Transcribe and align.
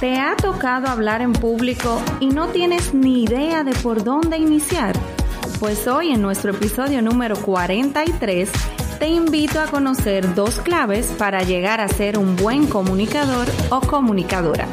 ¿Te 0.00 0.18
ha 0.18 0.34
tocado 0.34 0.88
hablar 0.88 1.20
en 1.20 1.34
público 1.34 2.00
y 2.20 2.28
no 2.28 2.48
tienes 2.48 2.94
ni 2.94 3.24
idea 3.24 3.64
de 3.64 3.72
por 3.72 4.02
dónde 4.02 4.38
iniciar? 4.38 4.98
Pues 5.58 5.86
hoy 5.86 6.10
en 6.10 6.22
nuestro 6.22 6.52
episodio 6.52 7.02
número 7.02 7.36
43 7.36 8.50
te 8.98 9.08
invito 9.08 9.60
a 9.60 9.66
conocer 9.66 10.34
dos 10.34 10.58
claves 10.60 11.14
para 11.18 11.42
llegar 11.42 11.82
a 11.82 11.88
ser 11.88 12.16
un 12.16 12.34
buen 12.36 12.66
comunicador 12.66 13.46
o 13.68 13.82
comunicadora. 13.82 14.66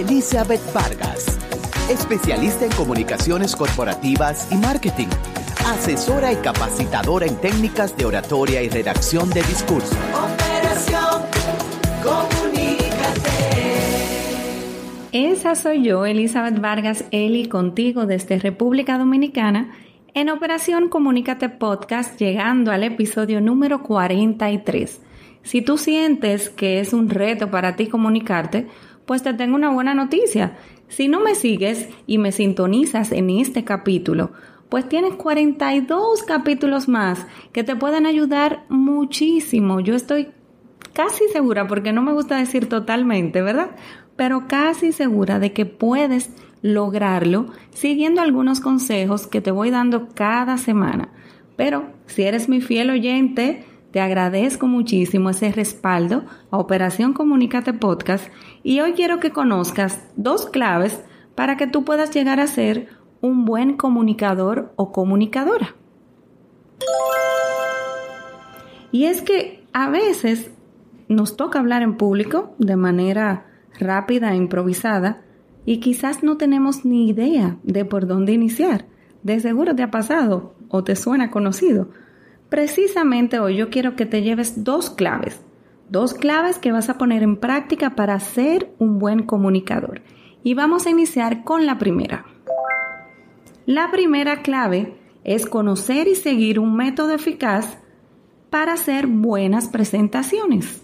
Elizabeth 0.00 0.60
Vargas, 0.74 1.38
especialista 1.88 2.66
en 2.66 2.72
comunicaciones 2.72 3.56
corporativas 3.56 4.46
y 4.52 4.56
marketing, 4.56 5.08
asesora 5.66 6.34
y 6.34 6.36
capacitadora 6.36 7.24
en 7.24 7.36
técnicas 7.36 7.96
de 7.96 8.04
oratoria 8.04 8.62
y 8.62 8.68
redacción 8.68 9.30
de 9.30 9.42
discurso. 9.44 9.96
Operación 10.12 11.22
Comunícate. 12.02 12.90
Esa 15.12 15.54
soy 15.54 15.82
yo, 15.82 16.04
Elizabeth 16.04 16.60
Vargas, 16.60 17.06
Eli, 17.10 17.48
contigo 17.48 18.04
desde 18.04 18.38
República 18.38 18.98
Dominicana 18.98 19.72
en 20.12 20.28
Operación 20.28 20.90
Comunícate 20.90 21.48
Podcast, 21.48 22.20
llegando 22.20 22.70
al 22.70 22.84
episodio 22.84 23.40
número 23.40 23.82
43. 23.82 25.00
Si 25.42 25.62
tú 25.62 25.78
sientes 25.78 26.50
que 26.50 26.80
es 26.80 26.92
un 26.92 27.08
reto 27.08 27.50
para 27.50 27.76
ti 27.76 27.86
comunicarte, 27.86 28.66
pues 29.06 29.22
te 29.22 29.32
tengo 29.34 29.56
una 29.56 29.70
buena 29.70 29.94
noticia. 29.94 30.56
Si 30.88 31.08
no 31.08 31.20
me 31.20 31.34
sigues 31.34 31.88
y 32.06 32.18
me 32.18 32.32
sintonizas 32.32 33.12
en 33.12 33.30
este 33.30 33.64
capítulo, 33.64 34.32
pues 34.68 34.88
tienes 34.88 35.14
42 35.14 36.22
capítulos 36.24 36.88
más 36.88 37.26
que 37.52 37.64
te 37.64 37.76
pueden 37.76 38.06
ayudar 38.06 38.64
muchísimo. 38.68 39.80
Yo 39.80 39.94
estoy 39.94 40.28
casi 40.92 41.28
segura, 41.32 41.66
porque 41.66 41.92
no 41.92 42.02
me 42.02 42.12
gusta 42.12 42.36
decir 42.36 42.68
totalmente, 42.68 43.42
¿verdad? 43.42 43.70
Pero 44.16 44.46
casi 44.48 44.92
segura 44.92 45.38
de 45.38 45.52
que 45.52 45.66
puedes 45.66 46.30
lograrlo 46.62 47.46
siguiendo 47.70 48.22
algunos 48.22 48.60
consejos 48.60 49.26
que 49.26 49.40
te 49.40 49.50
voy 49.50 49.70
dando 49.70 50.08
cada 50.14 50.56
semana. 50.56 51.10
Pero 51.56 51.90
si 52.06 52.22
eres 52.22 52.48
mi 52.48 52.60
fiel 52.60 52.90
oyente, 52.90 53.64
te 53.96 54.02
agradezco 54.02 54.66
muchísimo 54.66 55.30
ese 55.30 55.50
respaldo 55.52 56.26
a 56.50 56.58
Operación 56.58 57.14
Comunícate 57.14 57.72
Podcast 57.72 58.28
y 58.62 58.80
hoy 58.80 58.92
quiero 58.92 59.20
que 59.20 59.30
conozcas 59.30 60.06
dos 60.16 60.50
claves 60.50 61.02
para 61.34 61.56
que 61.56 61.66
tú 61.66 61.82
puedas 61.82 62.10
llegar 62.10 62.38
a 62.38 62.46
ser 62.46 62.88
un 63.22 63.46
buen 63.46 63.78
comunicador 63.78 64.74
o 64.76 64.92
comunicadora. 64.92 65.76
Y 68.92 69.06
es 69.06 69.22
que 69.22 69.64
a 69.72 69.88
veces 69.88 70.50
nos 71.08 71.38
toca 71.38 71.58
hablar 71.58 71.80
en 71.80 71.96
público 71.96 72.54
de 72.58 72.76
manera 72.76 73.46
rápida 73.80 74.34
e 74.34 74.36
improvisada 74.36 75.22
y 75.64 75.80
quizás 75.80 76.22
no 76.22 76.36
tenemos 76.36 76.84
ni 76.84 77.08
idea 77.08 77.56
de 77.62 77.86
por 77.86 78.06
dónde 78.06 78.32
iniciar. 78.32 78.84
De 79.22 79.40
seguro 79.40 79.74
te 79.74 79.82
ha 79.82 79.90
pasado 79.90 80.54
o 80.68 80.84
te 80.84 80.96
suena 80.96 81.30
conocido. 81.30 81.88
Precisamente 82.48 83.38
hoy 83.40 83.56
yo 83.56 83.70
quiero 83.70 83.96
que 83.96 84.06
te 84.06 84.22
lleves 84.22 84.64
dos 84.64 84.90
claves 84.90 85.40
Dos 85.88 86.14
claves 86.14 86.58
que 86.58 86.72
vas 86.72 86.88
a 86.88 86.98
poner 86.98 87.22
en 87.22 87.36
práctica 87.36 87.94
para 87.94 88.18
ser 88.18 88.72
un 88.78 88.98
buen 88.98 89.22
comunicador. 89.22 90.02
Y 90.42 90.54
vamos 90.54 90.84
a 90.86 90.90
iniciar 90.90 91.44
con 91.44 91.64
la 91.64 91.78
primera. 91.78 92.26
La 93.66 93.92
primera 93.92 94.42
clave 94.42 94.96
es 95.22 95.46
conocer 95.46 96.08
y 96.08 96.16
seguir 96.16 96.58
un 96.58 96.74
método 96.74 97.12
eficaz 97.12 97.78
para 98.50 98.72
hacer 98.72 99.06
buenas 99.06 99.68
presentaciones. 99.68 100.82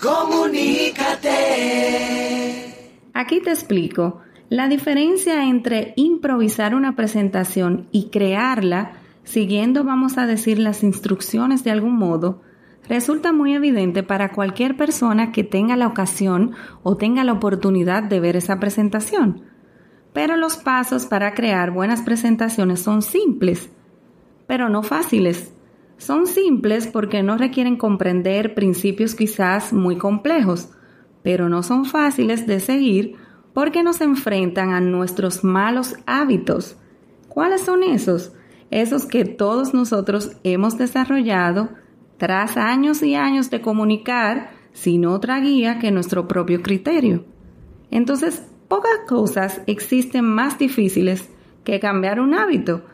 Comunícate. 0.00 1.32
Aquí 3.12 3.40
te 3.40 3.50
explico. 3.50 4.22
La 4.48 4.68
diferencia 4.68 5.44
entre 5.44 5.92
improvisar 5.96 6.74
una 6.74 6.96
presentación 6.96 7.88
y 7.90 8.08
crearla 8.10 8.92
siguiendo, 9.26 9.84
vamos 9.84 10.16
a 10.18 10.26
decir, 10.26 10.58
las 10.58 10.82
instrucciones 10.82 11.64
de 11.64 11.72
algún 11.72 11.96
modo, 11.96 12.42
resulta 12.88 13.32
muy 13.32 13.54
evidente 13.54 14.04
para 14.04 14.30
cualquier 14.32 14.76
persona 14.76 15.32
que 15.32 15.42
tenga 15.44 15.76
la 15.76 15.88
ocasión 15.88 16.52
o 16.84 16.96
tenga 16.96 17.24
la 17.24 17.32
oportunidad 17.32 18.04
de 18.04 18.20
ver 18.20 18.36
esa 18.36 18.60
presentación. 18.60 19.42
Pero 20.12 20.36
los 20.36 20.56
pasos 20.56 21.06
para 21.06 21.34
crear 21.34 21.72
buenas 21.72 22.02
presentaciones 22.02 22.80
son 22.80 23.02
simples, 23.02 23.70
pero 24.46 24.68
no 24.68 24.82
fáciles. 24.82 25.52
Son 25.98 26.26
simples 26.26 26.86
porque 26.86 27.22
no 27.22 27.36
requieren 27.36 27.76
comprender 27.76 28.54
principios 28.54 29.14
quizás 29.14 29.72
muy 29.72 29.96
complejos, 29.96 30.70
pero 31.22 31.48
no 31.48 31.64
son 31.64 31.84
fáciles 31.84 32.46
de 32.46 32.60
seguir 32.60 33.16
porque 33.52 33.82
nos 33.82 34.00
enfrentan 34.00 34.72
a 34.72 34.80
nuestros 34.80 35.42
malos 35.42 35.96
hábitos. 36.06 36.76
¿Cuáles 37.28 37.62
son 37.62 37.82
esos? 37.82 38.32
Esos 38.70 39.06
que 39.06 39.24
todos 39.24 39.74
nosotros 39.74 40.32
hemos 40.44 40.76
desarrollado 40.78 41.70
tras 42.18 42.56
años 42.56 43.02
y 43.02 43.14
años 43.14 43.50
de 43.50 43.60
comunicar 43.60 44.50
sin 44.72 45.06
otra 45.06 45.40
guía 45.40 45.78
que 45.78 45.90
nuestro 45.90 46.28
propio 46.28 46.62
criterio. 46.62 47.24
Entonces, 47.90 48.46
pocas 48.68 49.00
cosas 49.06 49.62
existen 49.66 50.24
más 50.24 50.58
difíciles 50.58 51.30
que 51.64 51.80
cambiar 51.80 52.20
un 52.20 52.34
hábito, 52.34 52.84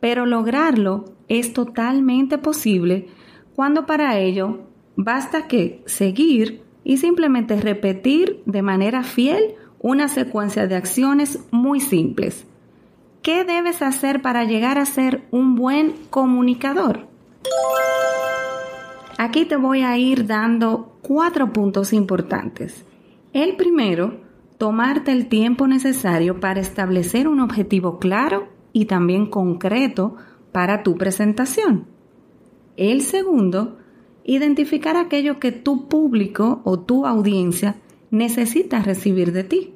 pero 0.00 0.26
lograrlo 0.26 1.04
es 1.28 1.52
totalmente 1.52 2.38
posible 2.38 3.08
cuando 3.54 3.86
para 3.86 4.18
ello 4.18 4.60
basta 4.96 5.48
que 5.48 5.82
seguir 5.86 6.62
y 6.84 6.98
simplemente 6.98 7.60
repetir 7.60 8.42
de 8.46 8.62
manera 8.62 9.02
fiel 9.02 9.54
una 9.80 10.08
secuencia 10.08 10.66
de 10.66 10.76
acciones 10.76 11.40
muy 11.50 11.80
simples. 11.80 12.46
¿Qué 13.26 13.42
debes 13.42 13.82
hacer 13.82 14.22
para 14.22 14.44
llegar 14.44 14.78
a 14.78 14.86
ser 14.86 15.26
un 15.32 15.56
buen 15.56 15.94
comunicador? 16.10 17.08
Aquí 19.18 19.46
te 19.46 19.56
voy 19.56 19.82
a 19.82 19.98
ir 19.98 20.28
dando 20.28 20.96
cuatro 21.02 21.52
puntos 21.52 21.92
importantes. 21.92 22.84
El 23.32 23.56
primero, 23.56 24.20
tomarte 24.58 25.10
el 25.10 25.26
tiempo 25.26 25.66
necesario 25.66 26.38
para 26.38 26.60
establecer 26.60 27.26
un 27.26 27.40
objetivo 27.40 27.98
claro 27.98 28.46
y 28.72 28.84
también 28.84 29.26
concreto 29.26 30.14
para 30.52 30.84
tu 30.84 30.94
presentación. 30.94 31.86
El 32.76 33.02
segundo, 33.02 33.78
identificar 34.22 34.96
aquello 34.96 35.40
que 35.40 35.50
tu 35.50 35.88
público 35.88 36.60
o 36.62 36.78
tu 36.78 37.04
audiencia 37.04 37.74
necesita 38.12 38.82
recibir 38.82 39.32
de 39.32 39.42
ti. 39.42 39.74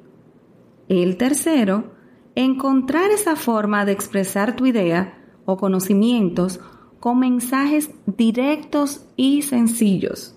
El 0.87 1.17
tercero, 1.17 1.90
encontrar 2.35 3.11
esa 3.11 3.35
forma 3.35 3.85
de 3.85 3.91
expresar 3.91 4.55
tu 4.55 4.65
idea 4.65 5.17
o 5.45 5.57
conocimientos 5.57 6.59
con 6.99 7.19
mensajes 7.19 7.91
directos 8.05 9.05
y 9.15 9.41
sencillos. 9.41 10.35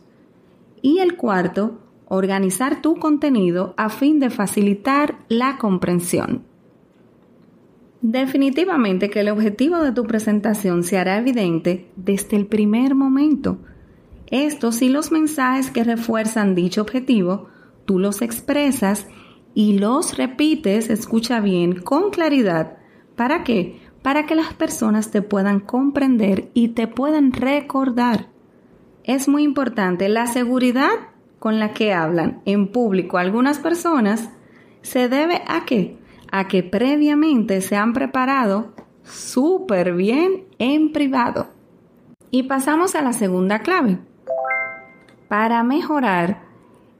Y 0.82 0.98
el 0.98 1.16
cuarto, 1.16 1.78
organizar 2.08 2.82
tu 2.82 2.96
contenido 2.96 3.74
a 3.76 3.88
fin 3.88 4.18
de 4.20 4.30
facilitar 4.30 5.18
la 5.28 5.58
comprensión. 5.58 6.42
Definitivamente 8.00 9.08
que 9.08 9.20
el 9.20 9.30
objetivo 9.30 9.78
de 9.78 9.92
tu 9.92 10.04
presentación 10.04 10.82
se 10.84 10.98
hará 10.98 11.18
evidente 11.18 11.90
desde 11.96 12.36
el 12.36 12.46
primer 12.46 12.94
momento. 12.94 13.58
Esto 14.30 14.72
si 14.72 14.88
los 14.88 15.10
mensajes 15.10 15.70
que 15.70 15.84
refuerzan 15.84 16.54
dicho 16.54 16.82
objetivo, 16.82 17.48
tú 17.86 17.98
los 17.98 18.20
expresas 18.20 19.06
y 19.54 19.78
los 19.78 20.16
repites, 20.16 20.90
escucha 20.90 21.40
bien, 21.40 21.80
con 21.80 22.10
claridad. 22.10 22.78
¿Para 23.16 23.44
qué? 23.44 23.80
para 24.04 24.26
que 24.26 24.34
las 24.34 24.52
personas 24.52 25.10
te 25.10 25.22
puedan 25.22 25.60
comprender 25.60 26.50
y 26.52 26.68
te 26.68 26.86
puedan 26.86 27.32
recordar. 27.32 28.28
Es 29.02 29.28
muy 29.28 29.44
importante 29.44 30.10
la 30.10 30.26
seguridad 30.26 30.90
con 31.38 31.58
la 31.58 31.72
que 31.72 31.94
hablan 31.94 32.42
en 32.44 32.70
público 32.70 33.16
algunas 33.16 33.58
personas 33.58 34.28
se 34.82 35.08
debe 35.08 35.40
a 35.46 35.64
qué? 35.64 35.96
A 36.30 36.48
que 36.48 36.62
previamente 36.62 37.62
se 37.62 37.76
han 37.76 37.94
preparado 37.94 38.74
súper 39.04 39.94
bien 39.94 40.44
en 40.58 40.92
privado. 40.92 41.48
Y 42.30 42.42
pasamos 42.42 42.94
a 42.96 43.00
la 43.00 43.14
segunda 43.14 43.60
clave. 43.60 44.00
Para 45.28 45.62
mejorar, 45.62 46.42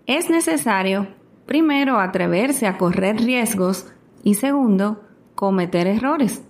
es 0.07 0.31
necesario, 0.31 1.09
primero, 1.47 1.99
atreverse 2.01 2.67
a 2.67 2.79
correr 2.79 3.17
riesgos 3.17 3.87
y 4.23 4.35
segundo, 4.35 5.03
cometer 5.35 5.87
errores. 5.87 6.43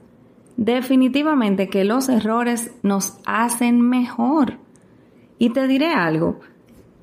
Definitivamente 0.57 1.69
que 1.69 1.85
los 1.85 2.09
errores 2.09 2.73
nos 2.83 3.19
hacen 3.27 3.81
mejor. 3.81 4.59
Y 5.39 5.51
te 5.51 5.67
diré 5.67 5.93
algo, 5.93 6.41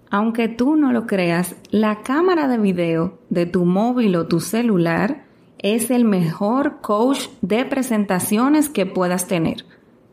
aunque 0.09 0.49
tú 0.49 0.75
no 0.75 0.91
lo 0.91 1.07
creas, 1.07 1.55
la 1.69 2.01
cámara 2.01 2.49
de 2.49 2.57
video 2.57 3.17
de 3.29 3.45
tu 3.45 3.63
móvil 3.63 4.15
o 4.17 4.27
tu 4.27 4.41
celular 4.41 5.23
es 5.57 5.89
el 5.89 6.03
mejor 6.03 6.81
coach 6.81 7.27
de 7.41 7.63
presentaciones 7.63 8.67
que 8.67 8.85
puedas 8.85 9.27
tener. 9.27 9.65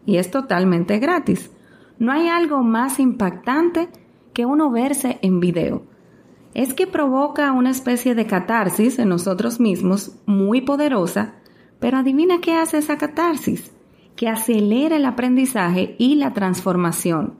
Y 0.06 0.18
es 0.18 0.30
totalmente 0.30 1.00
gratis. 1.00 1.50
No 1.98 2.12
hay 2.12 2.28
algo 2.28 2.62
más 2.62 3.00
impactante 3.00 3.88
que 4.32 4.46
uno 4.46 4.70
verse 4.70 5.18
en 5.22 5.40
video. 5.40 5.82
Es 6.58 6.74
que 6.74 6.88
provoca 6.88 7.52
una 7.52 7.70
especie 7.70 8.16
de 8.16 8.26
catarsis 8.26 8.98
en 8.98 9.10
nosotros 9.10 9.60
mismos 9.60 10.16
muy 10.26 10.60
poderosa 10.60 11.34
pero 11.80 11.98
adivina 11.98 12.40
qué 12.40 12.54
hace 12.54 12.78
esa 12.78 12.98
catarsis, 12.98 13.72
que 14.16 14.28
acelera 14.28 14.96
el 14.96 15.04
aprendizaje 15.04 15.94
y 15.98 16.16
la 16.16 16.32
transformación. 16.32 17.34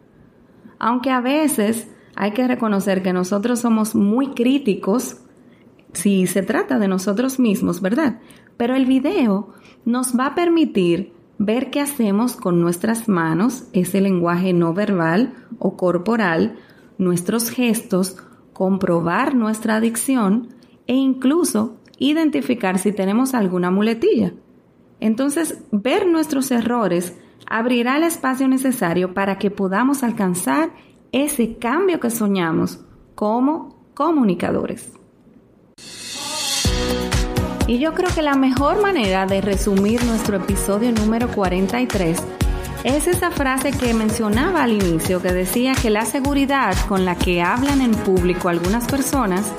Aunque 0.79 1.11
a 1.11 1.21
veces 1.21 1.89
hay 2.15 2.33
que 2.33 2.47
reconocer 2.47 3.03
que 3.03 3.13
nosotros 3.13 3.61
somos 3.61 3.95
muy 3.95 4.29
críticos 4.29 5.19
si 5.93 6.27
se 6.27 6.43
trata 6.43 6.79
de 6.79 6.87
nosotros 6.87 7.41
mismos, 7.41 7.81
¿verdad? 7.81 8.21
Pero 8.57 8.77
el 8.77 8.87
video 8.87 9.49
nos 9.85 10.17
va 10.17 10.27
a 10.27 10.35
permitir 10.35 11.13
ver 11.39 11.71
qué 11.71 11.81
hacemos 11.81 12.37
con 12.37 12.61
nuestras 12.61 13.09
manos, 13.09 13.65
ese 13.73 14.01
lenguaje 14.01 14.53
no 14.53 14.75
verbal 14.75 15.35
o 15.59 15.77
corporal, 15.77 16.57
nuestros 16.99 17.51
gestos, 17.51 18.17
comprobar 18.59 19.37
nuestra 19.37 19.77
adicción 19.77 20.49
e 20.89 20.95
incluso 20.95 21.77
identificar 21.97 22.81
si 22.81 22.91
tenemos 22.91 23.33
alguna 23.33 23.71
muletilla. 23.71 24.33
Entonces, 24.99 25.63
ver 25.71 26.09
nuestros 26.09 26.51
errores 26.51 27.17
abrirá 27.49 27.97
el 27.97 28.03
espacio 28.03 28.49
necesario 28.49 29.15
para 29.15 29.39
que 29.39 29.53
podamos 29.53 30.03
alcanzar 30.03 30.71
ese 31.13 31.57
cambio 31.57 32.01
que 32.01 32.11
soñamos 32.11 32.81
como 33.15 33.93
comunicadores. 33.95 34.93
Y 37.69 37.79
yo 37.79 37.95
creo 37.95 38.13
que 38.13 38.23
la 38.23 38.35
mejor 38.35 38.83
manera 38.83 39.25
de 39.27 39.41
resumir 39.41 40.05
nuestro 40.05 40.39
episodio 40.39 40.91
número 40.91 41.29
43 41.29 42.21
es 42.85 43.07
esa 43.07 43.31
frase 43.31 43.73
que 43.73 43.93
mencionaba 43.93 44.63
al 44.63 44.73
inicio 44.73 45.21
que 45.21 45.33
decía 45.33 45.75
que 45.75 45.91
la 45.91 46.05
seguridad 46.05 46.77
con 46.89 47.05
la 47.05 47.17
que 47.17 47.43
hablan 47.43 47.81
en 47.81 47.93
público 47.93 48.49
algunas 48.49 48.87
personas 48.87 49.53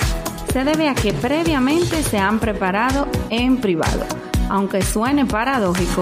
se 0.51 0.63
debe 0.63 0.89
a 0.89 0.95
que 0.95 1.13
previamente 1.13 2.01
se 2.01 2.17
han 2.17 2.39
preparado 2.39 3.07
en 3.29 3.57
privado. 3.57 4.05
Aunque 4.49 4.81
suene 4.81 5.25
paradójico, 5.25 6.01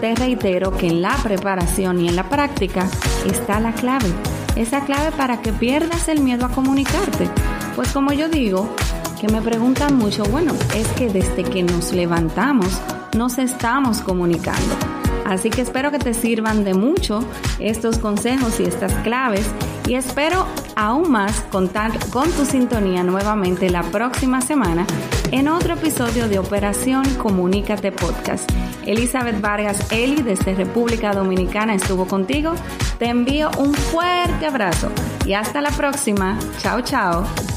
te 0.00 0.14
reitero 0.14 0.76
que 0.76 0.86
en 0.88 1.02
la 1.02 1.16
preparación 1.22 2.00
y 2.00 2.08
en 2.08 2.16
la 2.16 2.28
práctica 2.28 2.86
está 3.26 3.60
la 3.60 3.72
clave. 3.72 4.10
Esa 4.56 4.84
clave 4.84 5.12
para 5.12 5.42
que 5.42 5.52
pierdas 5.52 6.08
el 6.08 6.20
miedo 6.20 6.46
a 6.46 6.50
comunicarte. 6.50 7.28
Pues 7.76 7.92
como 7.92 8.12
yo 8.12 8.28
digo, 8.28 8.74
que 9.20 9.28
me 9.28 9.42
preguntan 9.42 9.96
mucho, 9.96 10.24
bueno, 10.24 10.52
es 10.74 10.88
que 10.88 11.08
desde 11.08 11.44
que 11.44 11.62
nos 11.62 11.92
levantamos 11.92 12.80
nos 13.14 13.38
estamos 13.38 14.00
comunicando. 14.00 15.01
Así 15.24 15.50
que 15.50 15.62
espero 15.62 15.90
que 15.90 15.98
te 15.98 16.14
sirvan 16.14 16.64
de 16.64 16.74
mucho 16.74 17.24
estos 17.58 17.98
consejos 17.98 18.60
y 18.60 18.64
estas 18.64 18.92
claves 19.02 19.46
y 19.86 19.94
espero 19.94 20.46
aún 20.76 21.10
más 21.10 21.40
contar 21.50 21.92
con 22.10 22.30
tu 22.32 22.44
sintonía 22.44 23.02
nuevamente 23.02 23.70
la 23.70 23.82
próxima 23.82 24.40
semana 24.40 24.86
en 25.30 25.48
otro 25.48 25.74
episodio 25.74 26.28
de 26.28 26.38
Operación 26.38 27.04
Comunícate 27.16 27.92
Podcast. 27.92 28.50
Elizabeth 28.86 29.40
Vargas 29.40 29.90
Eli 29.92 30.22
desde 30.22 30.54
República 30.54 31.12
Dominicana 31.12 31.74
estuvo 31.74 32.06
contigo. 32.06 32.54
Te 32.98 33.06
envío 33.06 33.50
un 33.58 33.74
fuerte 33.74 34.46
abrazo 34.46 34.90
y 35.24 35.34
hasta 35.34 35.60
la 35.60 35.70
próxima. 35.70 36.38
Chao, 36.58 36.80
chao. 36.82 37.51